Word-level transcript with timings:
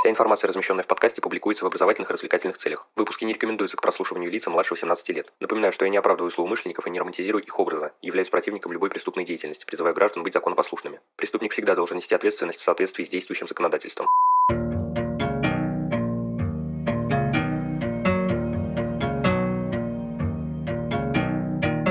Вся 0.00 0.08
информация, 0.08 0.48
размещенная 0.48 0.82
в 0.82 0.86
подкасте, 0.86 1.20
публикуется 1.20 1.62
в 1.62 1.66
образовательных 1.66 2.08
и 2.08 2.14
развлекательных 2.14 2.56
целях. 2.56 2.86
Выпуски 2.96 3.26
не 3.26 3.34
рекомендуются 3.34 3.76
к 3.76 3.82
прослушиванию 3.82 4.30
лица 4.30 4.48
младше 4.48 4.72
18 4.72 5.06
лет. 5.10 5.30
Напоминаю, 5.40 5.74
что 5.74 5.84
я 5.84 5.90
не 5.90 5.98
оправдываю 5.98 6.30
злоумышленников 6.30 6.86
и 6.86 6.90
не 6.90 6.98
романтизирую 6.98 7.44
их 7.44 7.58
образа, 7.58 7.92
являюсь 8.00 8.30
противником 8.30 8.72
любой 8.72 8.88
преступной 8.88 9.26
деятельности, 9.26 9.66
призываю 9.66 9.94
граждан 9.94 10.22
быть 10.22 10.32
законопослушными. 10.32 11.00
Преступник 11.16 11.52
всегда 11.52 11.74
должен 11.74 11.98
нести 11.98 12.14
ответственность 12.14 12.60
в 12.60 12.64
соответствии 12.64 13.04
с 13.04 13.10
действующим 13.10 13.46
законодательством. 13.46 14.08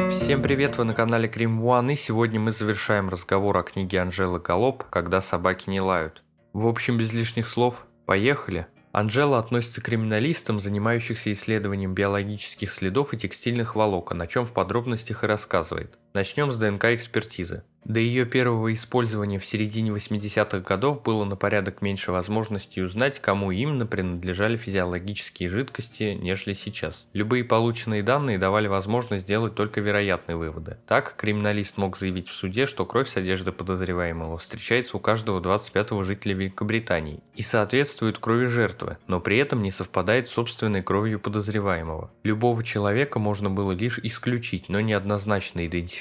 Всем 0.10 0.42
привет, 0.42 0.78
вы 0.78 0.86
на 0.86 0.96
канале 0.96 1.28
Крим 1.28 1.64
One, 1.64 1.94
и 1.94 1.96
сегодня 1.96 2.40
мы 2.40 2.54
завершаем 2.54 3.10
разговор 3.10 3.56
о 3.56 3.62
книге 3.62 4.00
Анжелы 4.00 4.40
Галоп 4.40 4.86
«Когда 4.90 5.22
собаки 5.22 5.70
не 5.70 5.80
лают». 5.80 6.24
В 6.54 6.66
общем, 6.66 6.98
без 6.98 7.14
лишних 7.14 7.48
слов, 7.48 7.86
поехали! 8.10 8.66
Анжела 8.92 9.38
относится 9.38 9.82
к 9.82 9.84
криминалистам, 9.84 10.60
занимающихся 10.60 11.32
исследованием 11.32 11.94
биологических 11.94 12.74
следов 12.74 13.14
и 13.14 13.18
текстильных 13.20 13.76
волокон, 13.76 14.20
о 14.20 14.26
чем 14.26 14.48
в 14.48 14.52
подробностях 14.52 15.24
и 15.24 15.28
рассказывает. 15.28 16.00
Начнем 16.12 16.52
с 16.52 16.58
ДНК-экспертизы. 16.58 17.62
До 17.86 18.00
ее 18.00 18.26
первого 18.26 18.74
использования 18.74 19.40
в 19.40 19.46
середине 19.46 19.92
80-х 19.92 20.60
годов 20.60 21.02
было 21.02 21.24
на 21.24 21.36
порядок 21.36 21.82
меньше 21.82 22.12
возможностей 22.12 22.84
узнать, 22.84 23.20
кому 23.20 23.52
именно 23.52 23.86
принадлежали 23.86 24.58
физиологические 24.58 25.50
жидкости, 25.50 26.18
нежели 26.20 26.54
сейчас. 26.54 27.08
Любые 27.14 27.44
полученные 27.44 28.04
данные 28.04 28.38
давали 28.38 28.68
возможность 28.68 29.24
сделать 29.24 29.56
только 29.56 29.82
вероятные 29.82 30.36
выводы. 30.36 30.78
Так, 30.88 31.16
криминалист 31.16 31.78
мог 31.78 31.98
заявить 31.98 32.28
в 32.28 32.34
суде, 32.34 32.66
что 32.66 32.86
кровь 32.86 33.10
с 33.10 33.16
одежды 33.16 33.52
подозреваемого 33.52 34.38
встречается 34.38 34.98
у 34.98 35.00
каждого 35.00 35.40
25-го 35.40 36.04
жителя 36.04 36.36
Великобритании 36.36 37.24
и 37.36 37.42
соответствует 37.42 38.20
крови 38.20 38.48
жертвы, 38.48 38.98
но 39.08 39.20
при 39.20 39.38
этом 39.38 39.64
не 39.64 39.72
совпадает 39.72 40.28
с 40.28 40.34
собственной 40.34 40.84
кровью 40.84 41.20
подозреваемого. 41.20 42.12
Любого 42.24 42.64
человека 42.64 43.20
можно 43.20 43.50
было 43.50 43.72
лишь 43.72 44.00
исключить, 44.00 44.70
но 44.70 44.82
неоднозначно 44.82 45.66
идентифицировать 45.66 45.99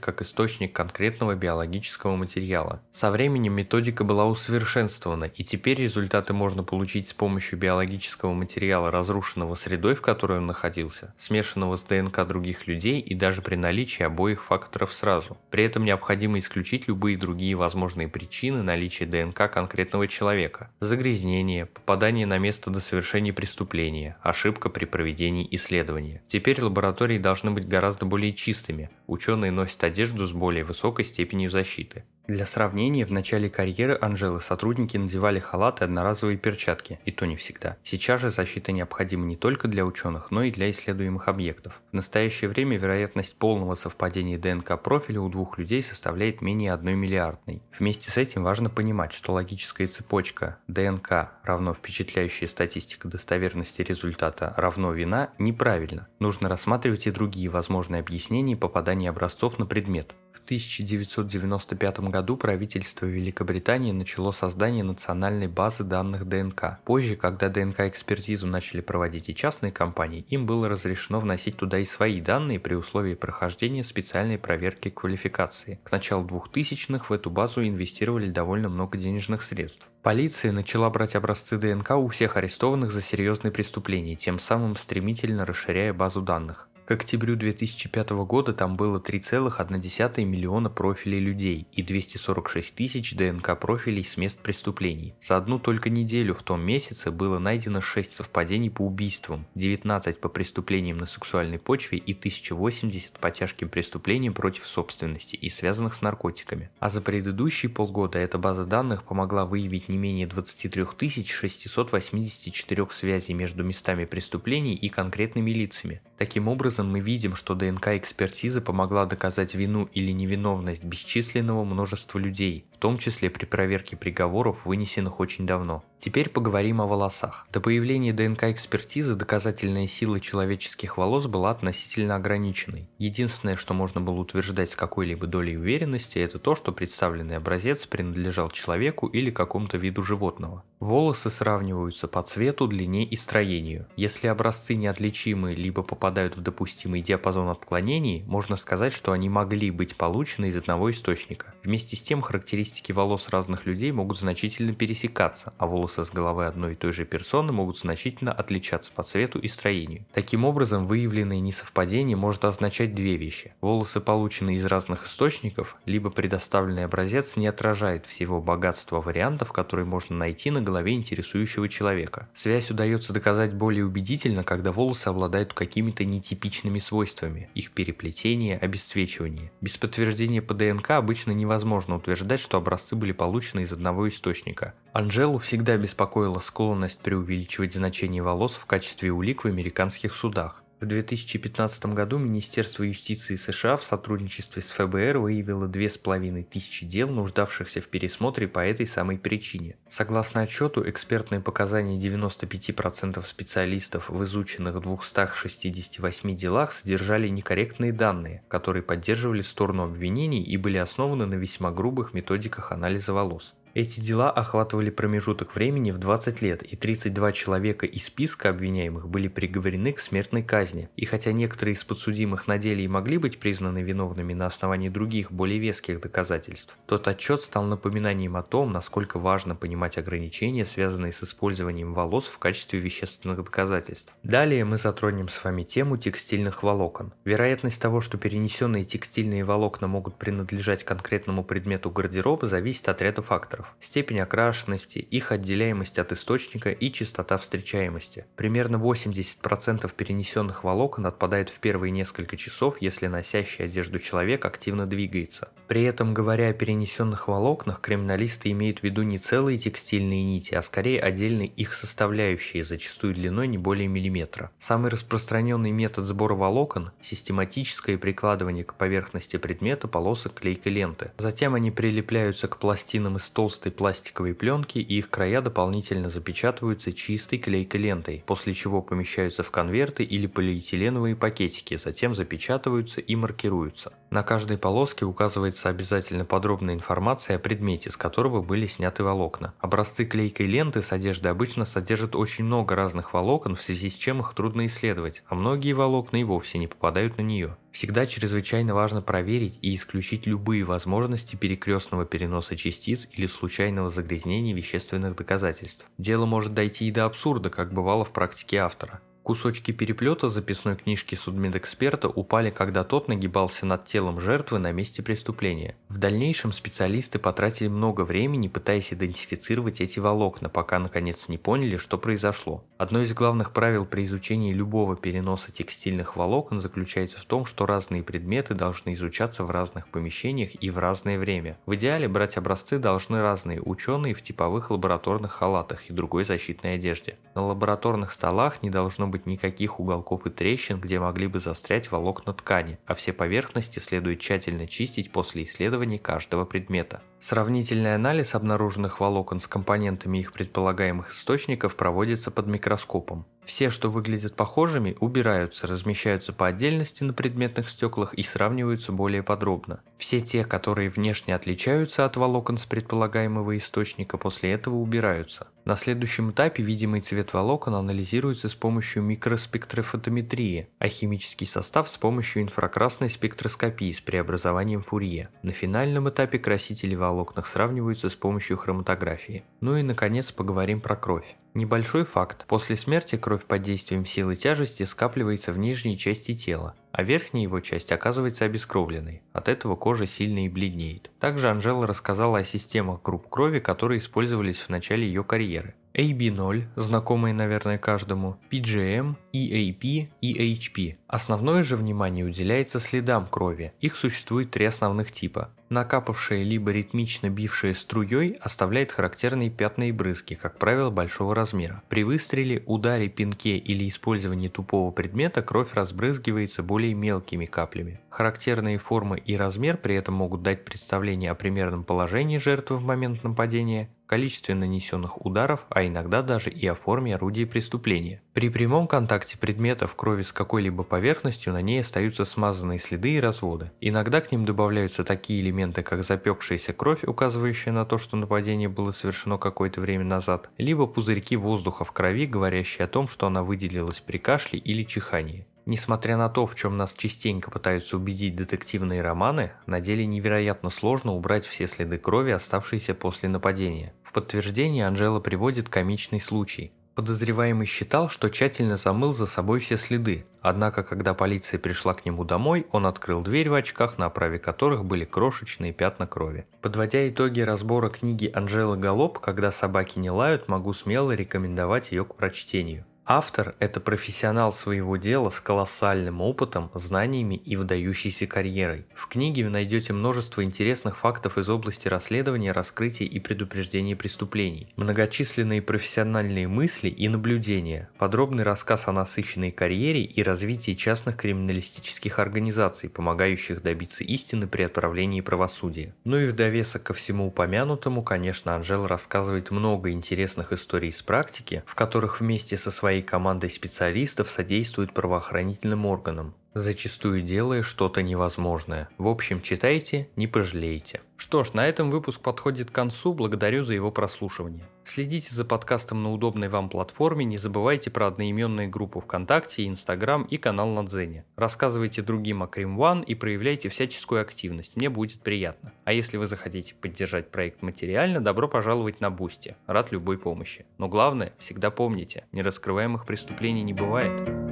как 0.00 0.22
источник 0.22 0.72
конкретного 0.72 1.34
биологического 1.34 2.16
материала. 2.16 2.82
Со 2.92 3.10
временем 3.10 3.52
методика 3.54 4.04
была 4.04 4.26
усовершенствована, 4.26 5.24
и 5.24 5.44
теперь 5.44 5.80
результаты 5.80 6.32
можно 6.32 6.64
получить 6.64 7.08
с 7.08 7.14
помощью 7.14 7.58
биологического 7.58 8.32
материала, 8.32 8.90
разрушенного 8.90 9.54
средой, 9.54 9.94
в 9.94 10.02
которой 10.02 10.38
он 10.38 10.46
находился, 10.46 11.14
смешанного 11.18 11.76
с 11.76 11.84
ДНК 11.84 12.26
других 12.26 12.66
людей 12.66 13.00
и 13.00 13.14
даже 13.14 13.42
при 13.42 13.56
наличии 13.56 14.02
обоих 14.02 14.44
факторов 14.44 14.92
сразу. 14.92 15.36
При 15.50 15.64
этом 15.64 15.84
необходимо 15.84 16.38
исключить 16.38 16.88
любые 16.88 17.16
другие 17.16 17.54
возможные 17.54 18.08
причины 18.08 18.62
наличия 18.62 19.06
ДНК 19.06 19.50
конкретного 19.50 20.08
человека. 20.08 20.70
Загрязнение, 20.80 21.66
попадание 21.66 22.26
на 22.26 22.38
место 22.38 22.70
до 22.70 22.80
совершения 22.80 23.32
преступления, 23.32 24.16
ошибка 24.22 24.70
при 24.70 24.84
проведении 24.84 25.46
исследования. 25.52 26.22
Теперь 26.28 26.60
лаборатории 26.60 27.18
должны 27.18 27.50
быть 27.50 27.68
гораздо 27.68 28.06
более 28.06 28.32
чистыми. 28.32 28.90
Ученые 29.06 29.52
носят 29.52 29.84
одежду 29.84 30.26
с 30.26 30.32
более 30.32 30.64
высокой 30.64 31.04
степенью 31.04 31.50
защиты. 31.50 32.04
Для 32.28 32.44
сравнения, 32.44 33.06
в 33.06 33.12
начале 33.12 33.48
карьеры 33.48 33.96
Анжелы 34.00 34.40
сотрудники 34.40 34.96
надевали 34.96 35.38
халаты 35.38 35.84
и 35.84 35.86
одноразовые 35.86 36.36
перчатки, 36.36 36.98
и 37.04 37.12
то 37.12 37.24
не 37.24 37.36
всегда. 37.36 37.76
Сейчас 37.84 38.20
же 38.20 38.30
защита 38.30 38.72
необходима 38.72 39.24
не 39.26 39.36
только 39.36 39.68
для 39.68 39.84
ученых, 39.84 40.32
но 40.32 40.42
и 40.42 40.50
для 40.50 40.68
исследуемых 40.72 41.28
объектов. 41.28 41.80
В 41.92 41.94
настоящее 41.94 42.50
время 42.50 42.78
вероятность 42.78 43.36
полного 43.36 43.76
совпадения 43.76 44.38
ДНК 44.38 44.82
профиля 44.82 45.20
у 45.20 45.28
двух 45.28 45.56
людей 45.56 45.84
составляет 45.84 46.42
менее 46.42 46.72
1 46.72 46.98
миллиардной. 46.98 47.62
Вместе 47.78 48.10
с 48.10 48.16
этим 48.16 48.42
важно 48.42 48.70
понимать, 48.70 49.12
что 49.12 49.32
логическая 49.32 49.86
цепочка 49.86 50.58
ДНК 50.66 51.30
равно 51.44 51.74
впечатляющая 51.74 52.48
статистика 52.48 53.06
достоверности 53.06 53.82
результата 53.82 54.52
равно 54.56 54.90
вина 54.90 55.30
неправильно. 55.38 56.08
Нужно 56.18 56.48
рассматривать 56.48 57.06
и 57.06 57.12
другие 57.12 57.50
возможные 57.50 58.00
объяснения 58.00 58.56
попадания 58.56 59.10
образцов 59.10 59.60
на 59.60 59.66
предмет. 59.66 60.12
1995 60.46 61.98
году 62.00 62.36
правительство 62.36 63.04
Великобритании 63.04 63.90
начало 63.90 64.30
создание 64.30 64.84
национальной 64.84 65.48
базы 65.48 65.82
данных 65.82 66.28
ДНК. 66.28 66.78
Позже, 66.84 67.16
когда 67.16 67.48
ДНК-экспертизу 67.48 68.46
начали 68.46 68.80
проводить 68.80 69.28
и 69.28 69.34
частные 69.34 69.72
компании, 69.72 70.24
им 70.28 70.46
было 70.46 70.68
разрешено 70.68 71.18
вносить 71.18 71.56
туда 71.56 71.80
и 71.80 71.84
свои 71.84 72.20
данные 72.20 72.60
при 72.60 72.74
условии 72.74 73.14
прохождения 73.14 73.82
специальной 73.82 74.38
проверки 74.38 74.88
квалификации. 74.88 75.80
К 75.82 75.90
началу 75.90 76.24
2000-х 76.24 77.06
в 77.08 77.12
эту 77.12 77.28
базу 77.28 77.66
инвестировали 77.66 78.30
довольно 78.30 78.68
много 78.68 78.96
денежных 78.98 79.42
средств. 79.42 79.84
Полиция 80.02 80.52
начала 80.52 80.88
брать 80.90 81.16
образцы 81.16 81.58
ДНК 81.58 81.90
у 81.96 82.06
всех 82.06 82.36
арестованных 82.36 82.92
за 82.92 83.02
серьезные 83.02 83.50
преступления, 83.50 84.14
тем 84.14 84.38
самым 84.38 84.76
стремительно 84.76 85.44
расширяя 85.44 85.92
базу 85.92 86.22
данных. 86.22 86.68
К 86.86 86.92
октябрю 86.92 87.34
2005 87.34 88.10
года 88.10 88.52
там 88.52 88.76
было 88.76 89.00
3,1 89.00 90.24
миллиона 90.24 90.70
профилей 90.70 91.18
людей 91.18 91.66
и 91.72 91.82
246 91.82 92.76
тысяч 92.76 93.16
ДНК 93.16 93.58
профилей 93.58 94.04
с 94.04 94.16
мест 94.16 94.38
преступлений. 94.38 95.12
За 95.20 95.36
одну 95.36 95.58
только 95.58 95.90
неделю 95.90 96.32
в 96.36 96.44
том 96.44 96.60
месяце 96.60 97.10
было 97.10 97.40
найдено 97.40 97.80
6 97.80 98.14
совпадений 98.14 98.70
по 98.70 98.82
убийствам, 98.82 99.46
19 99.56 100.20
по 100.20 100.28
преступлениям 100.28 100.98
на 100.98 101.06
сексуальной 101.06 101.58
почве 101.58 101.98
и 101.98 102.12
1080 102.12 103.18
по 103.18 103.32
тяжким 103.32 103.68
преступлениям 103.68 104.32
против 104.32 104.64
собственности 104.64 105.34
и 105.34 105.48
связанных 105.50 105.96
с 105.96 106.02
наркотиками. 106.02 106.70
А 106.78 106.88
за 106.88 107.00
предыдущие 107.00 107.68
полгода 107.68 108.20
эта 108.20 108.38
база 108.38 108.64
данных 108.64 109.02
помогла 109.02 109.44
выявить 109.44 109.88
не 109.88 109.98
менее 109.98 110.28
23 110.28 110.84
684 111.24 112.86
связей 112.92 113.34
между 113.34 113.64
местами 113.64 114.04
преступлений 114.04 114.76
и 114.76 114.88
конкретными 114.88 115.50
лицами. 115.50 116.00
Таким 116.16 116.46
образом, 116.46 116.75
образом 116.76 116.92
мы 116.92 117.00
видим, 117.00 117.36
что 117.36 117.54
ДНК-экспертиза 117.54 118.60
помогла 118.60 119.06
доказать 119.06 119.54
вину 119.54 119.88
или 119.94 120.12
невиновность 120.12 120.84
бесчисленного 120.84 121.64
множества 121.64 122.18
людей, 122.18 122.66
в 122.76 122.78
том 122.78 122.98
числе 122.98 123.30
при 123.30 123.46
проверке 123.46 123.96
приговоров, 123.96 124.66
вынесенных 124.66 125.18
очень 125.18 125.46
давно. 125.46 125.82
Теперь 125.98 126.28
поговорим 126.28 126.82
о 126.82 126.86
волосах. 126.86 127.46
До 127.50 127.60
появления 127.60 128.12
ДНК-экспертизы 128.12 129.14
доказательная 129.14 129.88
сила 129.88 130.20
человеческих 130.20 130.98
волос 130.98 131.26
была 131.26 131.50
относительно 131.50 132.16
ограниченной. 132.16 132.90
Единственное, 132.98 133.56
что 133.56 133.72
можно 133.72 134.00
было 134.02 134.16
утверждать 134.20 134.70
с 134.70 134.76
какой-либо 134.76 135.26
долей 135.26 135.56
уверенности, 135.56 136.18
это 136.18 136.38
то, 136.38 136.54
что 136.54 136.70
представленный 136.70 137.38
образец 137.38 137.86
принадлежал 137.86 138.50
человеку 138.50 139.06
или 139.06 139.30
какому-то 139.30 139.78
виду 139.78 140.02
животного. 140.02 140.62
Волосы 140.78 141.30
сравниваются 141.30 142.06
по 142.06 142.22
цвету, 142.22 142.66
длине 142.66 143.04
и 143.04 143.16
строению. 143.16 143.86
Если 143.96 144.26
образцы 144.26 144.74
неотличимы 144.74 145.54
либо 145.54 145.82
попадают 145.82 146.36
в 146.36 146.42
допустимый 146.42 147.00
диапазон 147.00 147.48
отклонений, 147.48 148.22
можно 148.26 148.56
сказать, 148.56 148.92
что 148.92 149.12
они 149.12 149.30
могли 149.30 149.70
быть 149.70 149.96
получены 149.96 150.50
из 150.50 150.56
одного 150.56 150.90
источника. 150.90 151.54
Вместе 151.66 151.96
с 151.96 152.02
тем 152.02 152.22
характеристики 152.22 152.92
волос 152.92 153.28
разных 153.28 153.66
людей 153.66 153.90
могут 153.90 154.20
значительно 154.20 154.72
пересекаться, 154.72 155.52
а 155.58 155.66
волосы 155.66 156.04
с 156.04 156.10
головы 156.10 156.46
одной 156.46 156.74
и 156.74 156.76
той 156.76 156.92
же 156.92 157.04
персоны 157.04 157.50
могут 157.50 157.76
значительно 157.76 158.30
отличаться 158.30 158.92
по 158.94 159.02
цвету 159.02 159.40
и 159.40 159.48
строению. 159.48 160.04
Таким 160.12 160.44
образом, 160.44 160.86
выявленное 160.86 161.40
несовпадение 161.40 162.16
может 162.16 162.44
означать 162.44 162.94
две 162.94 163.16
вещи. 163.16 163.52
Волосы, 163.60 164.00
полученные 164.00 164.58
из 164.58 164.64
разных 164.64 165.08
источников, 165.08 165.74
либо 165.86 166.08
предоставленный 166.08 166.84
образец 166.84 167.34
не 167.34 167.48
отражает 167.48 168.06
всего 168.06 168.40
богатства 168.40 169.00
вариантов, 169.00 169.52
которые 169.52 169.86
можно 169.86 170.14
найти 170.14 170.52
на 170.52 170.62
голове 170.62 170.92
интересующего 170.92 171.68
человека. 171.68 172.28
Связь 172.32 172.70
удается 172.70 173.12
доказать 173.12 173.54
более 173.54 173.84
убедительно, 173.84 174.44
когда 174.44 174.70
волосы 174.70 175.08
обладают 175.08 175.52
какими-то 175.52 176.04
нетипичными 176.04 176.78
свойствами, 176.78 177.50
их 177.56 177.72
переплетение, 177.72 178.56
обесцвечивание. 178.56 179.50
Без 179.60 179.76
подтверждения 179.76 180.40
по 180.40 180.54
ДНК 180.54 180.92
обычно 180.92 181.32
невозможно 181.32 181.55
утверждать, 181.96 182.40
что 182.40 182.58
образцы 182.58 182.96
были 182.96 183.12
получены 183.12 183.60
из 183.60 183.72
одного 183.72 184.08
источника. 184.08 184.74
Анжелу 184.92 185.38
всегда 185.38 185.76
беспокоила 185.76 186.38
склонность 186.38 187.00
преувеличивать 187.00 187.74
значение 187.74 188.22
волос 188.22 188.52
в 188.54 188.66
качестве 188.66 189.10
улик 189.10 189.44
в 189.44 189.48
американских 189.48 190.14
судах. 190.14 190.62
В 190.78 190.84
2015 190.84 191.86
году 191.86 192.18
Министерство 192.18 192.82
юстиции 192.82 193.36
США 193.36 193.78
в 193.78 193.84
сотрудничестве 193.84 194.60
с 194.60 194.72
ФБР 194.72 195.16
выявило 195.16 195.68
2500 195.68 196.86
дел, 196.86 197.08
нуждавшихся 197.08 197.80
в 197.80 197.88
пересмотре 197.88 198.46
по 198.46 198.58
этой 198.58 198.86
самой 198.86 199.16
причине. 199.16 199.76
Согласно 199.88 200.42
отчету, 200.42 200.86
экспертные 200.86 201.40
показания 201.40 201.98
95% 201.98 203.24
специалистов 203.24 204.10
в 204.10 204.22
изученных 204.24 204.78
268 204.82 206.36
делах 206.36 206.74
содержали 206.74 207.28
некорректные 207.28 207.94
данные, 207.94 208.42
которые 208.46 208.82
поддерживали 208.82 209.40
сторону 209.40 209.84
обвинений 209.84 210.42
и 210.42 210.58
были 210.58 210.76
основаны 210.76 211.24
на 211.24 211.34
весьма 211.36 211.70
грубых 211.70 212.12
методиках 212.12 212.70
анализа 212.70 213.14
волос. 213.14 213.54
Эти 213.76 214.00
дела 214.00 214.30
охватывали 214.30 214.88
промежуток 214.88 215.54
времени 215.54 215.90
в 215.90 215.98
20 215.98 216.40
лет, 216.40 216.62
и 216.62 216.76
32 216.76 217.32
человека 217.32 217.84
из 217.84 218.06
списка 218.06 218.48
обвиняемых 218.48 219.06
были 219.06 219.28
приговорены 219.28 219.92
к 219.92 220.00
смертной 220.00 220.42
казни. 220.42 220.88
И 220.96 221.04
хотя 221.04 221.32
некоторые 221.32 221.74
из 221.74 221.84
подсудимых 221.84 222.46
на 222.46 222.56
деле 222.56 222.84
и 222.84 222.88
могли 222.88 223.18
быть 223.18 223.38
признаны 223.38 223.82
виновными 223.82 224.32
на 224.32 224.46
основании 224.46 224.88
других, 224.88 225.30
более 225.30 225.58
веских 225.58 226.00
доказательств, 226.00 226.74
тот 226.86 227.06
отчет 227.06 227.42
стал 227.42 227.64
напоминанием 227.64 228.38
о 228.38 228.42
том, 228.42 228.72
насколько 228.72 229.18
важно 229.18 229.54
понимать 229.54 229.98
ограничения, 229.98 230.64
связанные 230.64 231.12
с 231.12 231.22
использованием 231.22 231.92
волос 231.92 232.24
в 232.24 232.38
качестве 232.38 232.80
вещественных 232.80 233.44
доказательств. 233.44 234.10
Далее 234.22 234.64
мы 234.64 234.78
затронем 234.78 235.28
с 235.28 235.44
вами 235.44 235.64
тему 235.64 235.98
текстильных 235.98 236.62
волокон. 236.62 237.12
Вероятность 237.26 237.82
того, 237.82 238.00
что 238.00 238.16
перенесенные 238.16 238.86
текстильные 238.86 239.44
волокна 239.44 239.86
могут 239.86 240.16
принадлежать 240.16 240.82
конкретному 240.82 241.44
предмету 241.44 241.90
гардероба, 241.90 242.46
зависит 242.46 242.88
от 242.88 243.02
ряда 243.02 243.20
факторов. 243.20 243.65
Степень 243.80 244.20
окрашенности, 244.20 244.98
их 244.98 245.32
отделяемость 245.32 245.98
от 245.98 246.12
источника 246.12 246.70
и 246.70 246.92
частота 246.92 247.38
встречаемости. 247.38 248.26
Примерно 248.36 248.76
80% 248.76 249.92
перенесенных 249.94 250.64
волокон 250.64 251.06
отпадает 251.06 251.50
в 251.50 251.58
первые 251.58 251.90
несколько 251.90 252.36
часов, 252.36 252.80
если 252.80 253.06
носящий 253.06 253.64
одежду 253.64 253.98
человек 253.98 254.44
активно 254.44 254.86
двигается. 254.86 255.50
При 255.66 255.82
этом, 255.82 256.14
говоря 256.14 256.48
о 256.48 256.52
перенесенных 256.52 257.28
волокнах, 257.28 257.80
криминалисты 257.80 258.50
имеют 258.52 258.80
в 258.80 258.82
виду 258.84 259.02
не 259.02 259.18
целые 259.18 259.58
текстильные 259.58 260.22
нити, 260.22 260.54
а 260.54 260.62
скорее 260.62 261.00
отдельные 261.00 261.48
их 261.48 261.74
составляющие, 261.74 262.62
зачастую 262.62 263.14
длиной 263.14 263.48
не 263.48 263.58
более 263.58 263.88
миллиметра. 263.88 264.50
Самый 264.60 264.90
распространенный 264.90 265.72
метод 265.72 266.04
сбора 266.04 266.34
волокон– 266.34 266.92
систематическое 267.02 267.98
прикладывание 267.98 268.64
к 268.64 268.74
поверхности 268.74 269.38
предмета 269.38 269.88
полосок 269.88 270.34
клейкой 270.34 270.72
ленты. 270.72 271.10
Затем 271.18 271.54
они 271.54 271.70
прилепляются 271.70 272.46
к 272.46 272.58
пластинам 272.58 273.16
из 273.16 273.28
толстой 273.28 273.72
пластиковой 273.72 274.34
пленки 274.34 274.78
и 274.78 274.98
их 274.98 275.10
края 275.10 275.40
дополнительно 275.40 276.10
запечатываются 276.10 276.92
чистой 276.92 277.38
клейкой 277.38 277.80
лентой, 277.80 278.22
после 278.26 278.54
чего 278.54 278.82
помещаются 278.82 279.42
в 279.42 279.50
конверты 279.50 280.04
или 280.04 280.26
полиэтиленовые 280.26 281.16
пакетики, 281.16 281.76
затем 281.76 282.14
запечатываются 282.14 283.00
и 283.00 283.16
маркируются. 283.16 283.92
На 284.10 284.22
каждой 284.22 284.58
полоске 284.58 285.04
указывается 285.04 285.55
обязательно 285.64 286.24
подробная 286.24 286.74
информация 286.74 287.36
о 287.36 287.38
предмете, 287.38 287.90
с 287.90 287.96
которого 287.96 288.42
были 288.42 288.66
сняты 288.66 289.02
волокна. 289.02 289.54
Образцы 289.60 290.04
клейкой 290.04 290.46
ленты 290.46 290.82
с 290.82 290.92
одеждой 290.92 291.32
обычно 291.32 291.64
содержат 291.64 292.14
очень 292.14 292.44
много 292.44 292.74
разных 292.74 293.14
волокон, 293.14 293.56
в 293.56 293.62
связи 293.62 293.88
с 293.88 293.94
чем 293.94 294.20
их 294.20 294.34
трудно 294.34 294.66
исследовать, 294.66 295.22
а 295.28 295.34
многие 295.34 295.72
волокна 295.72 296.18
и 296.18 296.24
вовсе 296.24 296.58
не 296.58 296.66
попадают 296.66 297.16
на 297.16 297.22
нее. 297.22 297.56
Всегда 297.72 298.06
чрезвычайно 298.06 298.74
важно 298.74 299.02
проверить 299.02 299.58
и 299.62 299.74
исключить 299.74 300.26
любые 300.26 300.64
возможности 300.64 301.36
перекрестного 301.36 302.06
переноса 302.06 302.56
частиц 302.56 303.06
или 303.12 303.26
случайного 303.26 303.90
загрязнения 303.90 304.54
вещественных 304.54 305.14
доказательств. 305.14 305.84
Дело 305.98 306.26
может 306.26 306.54
дойти 306.54 306.88
и 306.88 306.90
до 306.90 307.04
абсурда, 307.04 307.50
как 307.50 307.72
бывало 307.72 308.04
в 308.04 308.12
практике 308.12 308.58
автора. 308.58 309.00
Кусочки 309.26 309.72
переплета 309.72 310.28
записной 310.28 310.76
книжки 310.76 311.16
судмедэксперта 311.16 312.06
упали, 312.06 312.50
когда 312.50 312.84
тот 312.84 313.08
нагибался 313.08 313.66
над 313.66 313.84
телом 313.84 314.20
жертвы 314.20 314.60
на 314.60 314.70
месте 314.70 315.02
преступления. 315.02 315.74
В 315.88 315.98
дальнейшем 315.98 316.52
специалисты 316.52 317.18
потратили 317.18 317.66
много 317.66 318.02
времени, 318.02 318.46
пытаясь 318.46 318.92
идентифицировать 318.92 319.80
эти 319.80 319.98
волокна, 319.98 320.48
пока 320.48 320.78
наконец 320.78 321.26
не 321.26 321.38
поняли, 321.38 321.76
что 321.76 321.98
произошло. 321.98 322.62
Одно 322.78 323.02
из 323.02 323.14
главных 323.14 323.52
правил 323.52 323.84
при 323.84 324.04
изучении 324.04 324.52
любого 324.52 324.94
переноса 324.94 325.50
текстильных 325.50 326.14
волокон 326.14 326.60
заключается 326.60 327.18
в 327.18 327.24
том, 327.24 327.46
что 327.46 327.66
разные 327.66 328.04
предметы 328.04 328.54
должны 328.54 328.94
изучаться 328.94 329.42
в 329.42 329.50
разных 329.50 329.88
помещениях 329.88 330.54
и 330.62 330.70
в 330.70 330.78
разное 330.78 331.18
время. 331.18 331.58
В 331.66 331.74
идеале 331.74 332.06
брать 332.06 332.36
образцы 332.36 332.78
должны 332.78 333.20
разные 333.20 333.60
ученые 333.60 334.14
в 334.14 334.22
типовых 334.22 334.70
лабораторных 334.70 335.32
халатах 335.32 335.90
и 335.90 335.92
другой 335.92 336.24
защитной 336.24 336.76
одежде. 336.76 337.18
На 337.34 337.44
лабораторных 337.44 338.12
столах 338.12 338.62
не 338.62 338.70
должно 338.70 339.08
быть 339.08 339.15
быть 339.16 339.26
никаких 339.26 339.80
уголков 339.80 340.26
и 340.26 340.30
трещин, 340.30 340.78
где 340.78 341.00
могли 341.00 341.26
бы 341.26 341.40
застрять 341.40 341.90
волокна 341.90 342.34
ткани, 342.34 342.78
а 342.84 342.94
все 342.94 343.14
поверхности 343.14 343.78
следует 343.78 344.20
тщательно 344.20 344.66
чистить 344.66 345.10
после 345.10 345.44
исследования 345.44 345.98
каждого 345.98 346.44
предмета. 346.44 347.02
Сравнительный 347.18 347.94
анализ 347.94 348.34
обнаруженных 348.34 349.00
волокон 349.00 349.40
с 349.40 349.46
компонентами 349.46 350.18
их 350.18 350.34
предполагаемых 350.34 351.12
источников 351.12 351.74
проводится 351.74 352.30
под 352.30 352.46
микроскопом. 352.46 353.26
Все, 353.42 353.70
что 353.70 353.90
выглядят 353.90 354.34
похожими, 354.34 354.96
убираются, 355.00 355.66
размещаются 355.66 356.32
по 356.32 356.46
отдельности 356.48 357.04
на 357.04 357.14
предметных 357.14 357.70
стеклах 357.70 358.12
и 358.12 358.22
сравниваются 358.22 358.92
более 358.92 359.22
подробно. 359.22 359.80
Все 359.96 360.20
те, 360.20 360.44
которые 360.44 360.90
внешне 360.90 361.34
отличаются 361.34 362.04
от 362.04 362.16
волокон 362.16 362.58
с 362.58 362.66
предполагаемого 362.66 363.56
источника, 363.56 364.18
после 364.18 364.52
этого 364.52 364.74
убираются. 364.74 365.46
На 365.66 365.74
следующем 365.74 366.30
этапе 366.30 366.62
видимый 366.62 367.00
цвет 367.00 367.32
волокон 367.32 367.74
анализируется 367.74 368.48
с 368.48 368.54
помощью 368.54 369.02
микроспектрофотометрии, 369.02 370.68
а 370.78 370.86
химический 370.86 371.48
состав 371.48 371.90
с 371.90 371.98
помощью 371.98 372.44
инфракрасной 372.44 373.10
спектроскопии 373.10 373.90
с 373.90 374.00
преобразованием 374.00 374.84
Фурье. 374.84 375.28
На 375.42 375.50
финальном 375.50 376.08
этапе 376.08 376.38
красители 376.38 376.94
волокнах 376.94 377.48
сравниваются 377.48 378.08
с 378.08 378.14
помощью 378.14 378.56
хроматографии. 378.58 379.42
Ну 379.60 379.76
и 379.76 379.82
наконец 379.82 380.30
поговорим 380.30 380.80
про 380.80 380.94
кровь. 380.94 381.34
Небольшой 381.54 382.04
факт. 382.04 382.44
После 382.46 382.76
смерти 382.76 383.16
кровь 383.16 383.44
под 383.44 383.62
действием 383.62 384.06
силы 384.06 384.36
тяжести 384.36 384.84
скапливается 384.84 385.52
в 385.52 385.58
нижней 385.58 385.98
части 385.98 386.36
тела, 386.36 386.76
а 386.96 387.02
верхняя 387.02 387.42
его 387.42 387.60
часть 387.60 387.92
оказывается 387.92 388.46
обескровленной. 388.46 389.20
От 389.34 389.50
этого 389.50 389.76
кожа 389.76 390.06
сильно 390.06 390.46
и 390.46 390.48
бледнеет. 390.48 391.10
Также 391.20 391.50
Анжела 391.50 391.86
рассказала 391.86 392.38
о 392.38 392.44
системах 392.44 393.02
групп 393.02 393.28
крови, 393.28 393.58
которые 393.58 393.98
использовались 393.98 394.60
в 394.60 394.70
начале 394.70 395.06
ее 395.06 395.22
карьеры. 395.22 395.74
AB0, 395.96 396.64
знакомые, 396.76 397.32
наверное, 397.32 397.78
каждому, 397.78 398.36
PGM, 398.50 399.16
EAP 399.32 400.08
и 400.20 400.54
HP. 400.54 400.96
Основное 401.06 401.62
же 401.62 401.76
внимание 401.76 402.24
уделяется 402.24 402.80
следам 402.80 403.26
крови. 403.26 403.72
Их 403.80 403.96
существует 403.96 404.50
три 404.50 404.66
основных 404.66 405.10
типа. 405.10 405.50
Накапавшая 405.68 406.44
либо 406.44 406.70
ритмично 406.70 407.28
бившая 407.28 407.74
струей 407.74 408.36
оставляет 408.40 408.92
характерные 408.92 409.50
пятна 409.50 409.88
и 409.88 409.92
брызги, 409.92 410.34
как 410.34 410.58
правило, 410.58 410.90
большого 410.90 411.34
размера. 411.34 411.82
При 411.88 412.04
выстреле, 412.04 412.62
ударе, 412.66 413.08
пинке 413.08 413.56
или 413.56 413.88
использовании 413.88 414.48
тупого 414.48 414.92
предмета 414.92 415.42
кровь 415.42 415.74
разбрызгивается 415.74 416.62
более 416.62 416.94
мелкими 416.94 417.46
каплями. 417.46 418.00
Характерные 418.10 418.78
формы 418.78 419.18
и 419.18 419.36
размер 419.36 419.76
при 419.76 419.96
этом 419.96 420.14
могут 420.14 420.42
дать 420.42 420.64
представление 420.64 421.32
о 421.32 421.34
примерном 421.34 421.82
положении 421.82 422.38
жертвы 422.38 422.76
в 422.76 422.84
момент 422.84 423.24
нападения, 423.24 423.90
количестве 424.06 424.54
нанесенных 424.54 425.24
ударов, 425.24 425.66
а 425.68 425.84
иногда 425.86 426.22
даже 426.22 426.50
и 426.50 426.66
о 426.66 426.74
форме 426.74 427.14
орудия 427.14 427.46
преступления. 427.46 428.22
При 428.32 428.48
прямом 428.48 428.86
контакте 428.86 429.38
предмета 429.38 429.86
в 429.86 429.94
крови 429.94 430.22
с 430.22 430.32
какой-либо 430.32 430.82
поверхностью 430.82 431.52
на 431.52 431.62
ней 431.62 431.80
остаются 431.80 432.24
смазанные 432.24 432.78
следы 432.78 433.14
и 433.14 433.20
разводы. 433.20 433.70
Иногда 433.80 434.20
к 434.20 434.32
ним 434.32 434.44
добавляются 434.44 435.04
такие 435.04 435.40
элементы, 435.40 435.82
как 435.82 436.04
запекшаяся 436.04 436.72
кровь, 436.72 437.04
указывающая 437.04 437.72
на 437.72 437.84
то, 437.84 437.98
что 437.98 438.16
нападение 438.16 438.68
было 438.68 438.92
совершено 438.92 439.38
какое-то 439.38 439.80
время 439.80 440.04
назад, 440.04 440.50
либо 440.58 440.86
пузырьки 440.86 441.36
воздуха 441.36 441.84
в 441.84 441.92
крови, 441.92 442.26
говорящие 442.26 442.84
о 442.84 442.88
том, 442.88 443.08
что 443.08 443.26
она 443.26 443.42
выделилась 443.42 444.00
при 444.00 444.18
кашле 444.18 444.58
или 444.58 444.84
чихании. 444.84 445.46
Несмотря 445.66 446.16
на 446.16 446.28
то, 446.28 446.46
в 446.46 446.54
чем 446.54 446.76
нас 446.76 446.94
частенько 446.94 447.50
пытаются 447.50 447.96
убедить 447.96 448.36
детективные 448.36 449.02
романы, 449.02 449.50
на 449.66 449.80
деле 449.80 450.06
невероятно 450.06 450.70
сложно 450.70 451.12
убрать 451.12 451.44
все 451.44 451.66
следы 451.66 451.98
крови, 451.98 452.30
оставшиеся 452.30 452.94
после 452.94 453.28
нападения. 453.28 453.92
В 454.04 454.12
подтверждение 454.12 454.86
Анжела 454.86 455.18
приводит 455.18 455.68
комичный 455.68 456.20
случай. 456.20 456.72
Подозреваемый 456.94 457.66
считал, 457.66 458.08
что 458.08 458.30
тщательно 458.30 458.76
замыл 458.76 459.12
за 459.12 459.26
собой 459.26 459.58
все 459.58 459.76
следы, 459.76 460.24
однако 460.40 460.84
когда 460.84 461.14
полиция 461.14 461.58
пришла 461.58 461.94
к 461.94 462.06
нему 462.06 462.24
домой, 462.24 462.66
он 462.70 462.86
открыл 462.86 463.20
дверь 463.20 463.50
в 463.50 463.54
очках, 463.54 463.98
на 463.98 464.06
оправе 464.06 464.38
которых 464.38 464.84
были 464.84 465.04
крошечные 465.04 465.74
пятна 465.74 466.06
крови. 466.06 466.46
Подводя 466.62 467.06
итоги 467.06 467.40
разбора 467.40 467.90
книги 467.90 468.30
Анжелы 468.32 468.78
Галоп 468.78 469.18
«Когда 469.18 469.50
собаки 469.50 469.98
не 469.98 470.10
лают», 470.10 470.48
могу 470.48 470.72
смело 470.72 471.10
рекомендовать 471.10 471.90
ее 471.90 472.04
к 472.04 472.14
прочтению. 472.14 472.86
Автор– 473.08 473.54
это 473.60 473.78
профессионал 473.78 474.52
своего 474.52 474.96
дела 474.96 475.30
с 475.30 475.38
колоссальным 475.38 476.20
опытом, 476.20 476.72
знаниями 476.74 477.36
и 477.36 477.54
выдающейся 477.54 478.26
карьерой. 478.26 478.84
В 478.96 479.06
книге 479.06 479.44
вы 479.44 479.50
найдете 479.50 479.92
множество 479.92 480.42
интересных 480.42 480.98
фактов 480.98 481.38
из 481.38 481.48
области 481.48 481.86
расследования, 481.86 482.50
раскрытия 482.50 483.06
и 483.06 483.20
предупреждения 483.20 483.94
преступлений, 483.94 484.72
многочисленные 484.74 485.62
профессиональные 485.62 486.48
мысли 486.48 486.88
и 486.88 487.08
наблюдения, 487.08 487.88
подробный 487.96 488.42
рассказ 488.42 488.88
о 488.88 488.92
насыщенной 488.92 489.52
карьере 489.52 490.02
и 490.02 490.20
развитии 490.24 490.74
частных 490.74 491.16
криминалистических 491.16 492.18
организаций, 492.18 492.90
помогающих 492.90 493.62
добиться 493.62 494.02
истины 494.02 494.48
при 494.48 494.64
отправлении 494.64 495.20
правосудия. 495.20 495.94
Ну 496.02 496.16
и 496.16 496.26
в 496.26 496.32
довесок 496.34 496.82
ко 496.82 496.92
всему 496.92 497.28
упомянутому, 497.28 498.02
конечно, 498.02 498.56
Анжела 498.56 498.88
рассказывает 498.88 499.52
много 499.52 499.92
интересных 499.92 500.52
историй 500.52 500.88
из 500.88 501.00
практики, 501.02 501.62
в 501.66 501.76
которых 501.76 502.20
вместе 502.20 502.56
со 502.56 502.72
своей 502.72 502.95
своей 502.96 503.02
командой 503.02 503.50
специалистов 503.50 504.30
содействует 504.30 504.94
правоохранительным 504.94 505.84
органам. 505.84 506.34
Зачастую 506.56 507.20
делая 507.20 507.62
что-то 507.62 508.02
невозможное. 508.02 508.88
В 508.96 509.08
общем, 509.08 509.42
читайте, 509.42 510.08
не 510.16 510.26
пожалеете. 510.26 511.02
Что 511.18 511.44
ж, 511.44 511.52
на 511.52 511.66
этом 511.66 511.90
выпуск 511.90 512.20
подходит 512.20 512.70
к 512.70 512.74
концу, 512.74 513.12
благодарю 513.12 513.62
за 513.62 513.74
его 513.74 513.90
прослушивание. 513.90 514.64
Следите 514.84 515.34
за 515.34 515.44
подкастом 515.44 516.02
на 516.02 516.12
удобной 516.12 516.48
вам 516.48 516.68
платформе, 516.68 517.24
не 517.24 517.36
забывайте 517.36 517.90
про 517.90 518.06
одноименные 518.06 518.68
группы 518.68 519.00
ВКонтакте, 519.00 519.66
Инстаграм 519.66 520.22
и 520.22 520.36
канал 520.38 520.68
на 520.68 520.86
Дзене. 520.86 521.24
Рассказывайте 521.36 522.02
другим 522.02 522.42
о 522.42 522.46
Crime 522.46 522.80
One 522.80 523.04
и 523.04 523.14
проявляйте 523.14 523.68
всяческую 523.68 524.22
активность, 524.22 524.76
мне 524.76 524.88
будет 524.88 525.20
приятно. 525.20 525.72
А 525.84 525.92
если 525.92 526.16
вы 526.16 526.26
захотите 526.26 526.74
поддержать 526.74 527.30
проект 527.30 527.62
материально, 527.62 528.20
добро 528.20 528.48
пожаловать 528.48 529.00
на 529.00 529.10
Boosty, 529.10 529.56
рад 529.66 529.92
любой 529.92 530.18
помощи. 530.18 530.64
Но 530.78 530.88
главное, 530.88 531.34
всегда 531.38 531.70
помните, 531.70 532.24
нераскрываемых 532.32 533.04
преступлений 533.04 533.62
не 533.62 533.74
бывает. 533.74 534.45